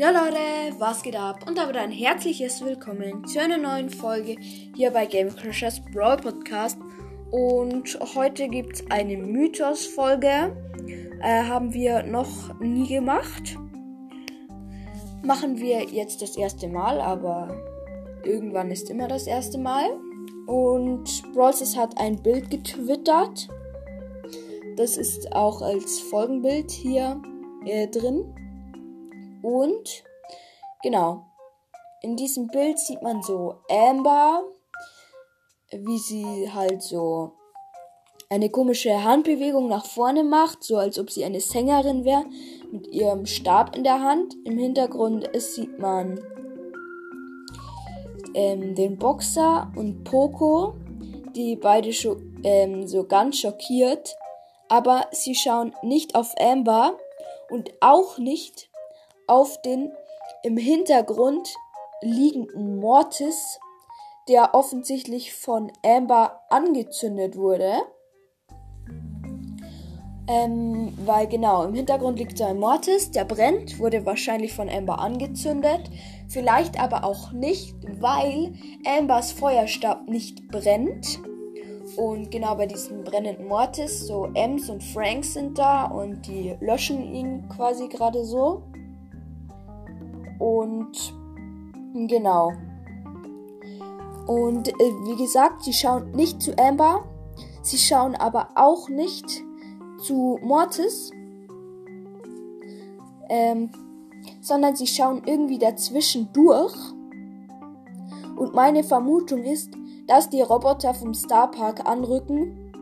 [0.00, 0.38] Ja Leute,
[0.78, 1.44] was geht ab?
[1.46, 4.34] Und damit ein herzliches Willkommen zu einer neuen Folge
[4.74, 6.78] hier bei Game Crushers Brawl Podcast.
[7.30, 10.56] Und heute gibt es eine Mythos-Folge.
[11.20, 13.58] Äh, haben wir noch nie gemacht.
[15.22, 17.54] Machen wir jetzt das erste Mal, aber
[18.24, 19.84] irgendwann ist immer das erste Mal.
[20.46, 23.48] Und Brawlers hat ein Bild getwittert.
[24.78, 27.20] Das ist auch als Folgenbild hier
[27.66, 28.34] äh, drin.
[29.42, 30.04] Und
[30.82, 31.26] genau,
[32.02, 34.42] in diesem Bild sieht man so Amber,
[35.70, 37.32] wie sie halt so
[38.28, 42.24] eine komische Handbewegung nach vorne macht, so als ob sie eine Sängerin wäre,
[42.70, 44.34] mit ihrem Stab in der Hand.
[44.44, 46.20] Im Hintergrund sieht man
[48.34, 50.74] ähm, den Boxer und Poco,
[51.34, 51.90] die beide
[52.44, 54.16] ähm, so ganz schockiert,
[54.68, 56.96] aber sie schauen nicht auf Amber
[57.50, 58.69] und auch nicht
[59.30, 59.92] auf den
[60.42, 61.54] im Hintergrund
[62.02, 63.60] liegenden Mortis,
[64.28, 67.74] der offensichtlich von Amber angezündet wurde.
[70.26, 74.98] Ähm, weil genau, im Hintergrund liegt so ein Mortis, der brennt, wurde wahrscheinlich von Amber
[74.98, 75.90] angezündet.
[76.28, 78.52] Vielleicht aber auch nicht, weil
[78.98, 81.20] Ambers Feuerstab nicht brennt.
[81.96, 87.12] Und genau bei diesem brennenden Mortis, so Ems und Frank sind da und die löschen
[87.12, 88.62] ihn quasi gerade so.
[90.40, 91.14] Und
[92.08, 92.52] genau.
[94.26, 94.72] Und äh,
[95.04, 97.04] wie gesagt, sie schauen nicht zu Amber.
[97.62, 99.42] Sie schauen aber auch nicht
[100.02, 101.10] zu Mortis.
[103.28, 103.70] Ähm,
[104.40, 106.74] sondern sie schauen irgendwie dazwischen durch.
[108.36, 109.70] Und meine Vermutung ist,
[110.06, 112.72] dass die Roboter vom Star Park anrücken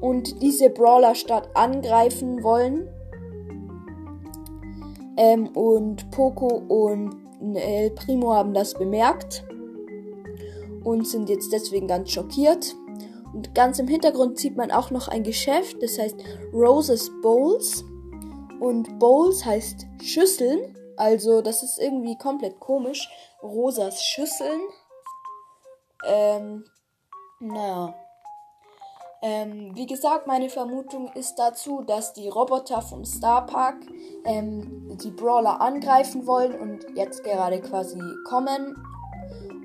[0.00, 2.88] und diese Brawler-Stadt angreifen wollen
[5.16, 7.14] ähm, und Poco und
[7.54, 9.44] El Primo haben das bemerkt
[10.84, 12.74] und sind jetzt deswegen ganz schockiert.
[13.32, 16.16] Und ganz im Hintergrund sieht man auch noch ein Geschäft, das heißt
[16.52, 17.84] Roses Bowls.
[18.60, 20.74] Und Bowls heißt Schüsseln.
[20.96, 23.08] Also das ist irgendwie komplett komisch.
[23.42, 24.60] Rosas Schüsseln.
[26.04, 26.64] Ähm,
[27.40, 27.94] naja.
[29.22, 33.76] Ähm, wie gesagt, meine Vermutung ist dazu, dass die Roboter vom Star Park
[34.24, 38.76] ähm, die Brawler angreifen wollen und jetzt gerade quasi kommen.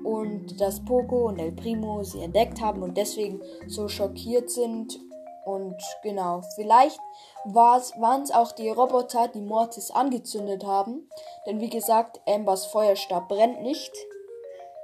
[0.04, 4.98] Und dass Poco und El Primo sie entdeckt haben und deswegen so schockiert sind.
[5.44, 6.98] Und genau, vielleicht
[7.44, 11.08] waren es auch die Roboter, die Mortis angezündet haben.
[11.46, 13.92] Denn wie gesagt, Ambers Feuerstab brennt nicht.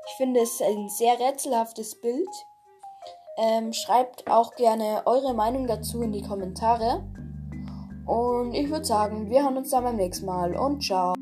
[0.09, 2.29] Ich finde es ein sehr rätselhaftes Bild.
[3.39, 7.05] Ähm, schreibt auch gerne eure Meinung dazu in die Kommentare.
[8.05, 11.15] Und ich würde sagen, wir hören uns dann beim nächsten Mal und ciao.